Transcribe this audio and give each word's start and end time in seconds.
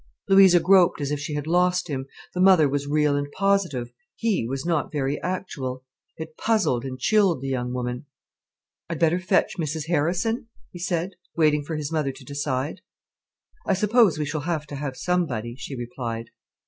Louisa 0.27 0.59
groped 0.59 0.99
as 0.99 1.11
if 1.11 1.19
she 1.19 1.35
had 1.35 1.45
lost 1.45 1.87
him. 1.87 2.07
The 2.33 2.41
mother 2.41 2.67
was 2.67 2.87
real 2.87 3.15
and 3.15 3.31
positive—he 3.33 4.47
was 4.49 4.65
not 4.65 4.91
very 4.91 5.21
actual. 5.21 5.83
It 6.17 6.35
puzzled 6.37 6.83
and 6.83 6.97
chilled 6.99 7.39
the 7.41 7.49
young 7.49 7.71
woman. 7.71 8.07
"I'd 8.89 8.97
better 8.97 9.19
fetch 9.19 9.59
Mrs 9.59 9.85
Harrison?" 9.89 10.47
he 10.71 10.79
said, 10.79 11.17
waiting 11.37 11.63
for 11.63 11.75
his 11.75 11.91
mother 11.91 12.11
to 12.13 12.25
decide. 12.25 12.81
"I 13.67 13.75
suppose 13.75 14.17
we 14.17 14.25
shall 14.25 14.41
have 14.41 14.65
to 14.69 14.75
have 14.75 14.97
somebody," 14.97 15.53
she 15.55 15.75
replied. 15.75 16.31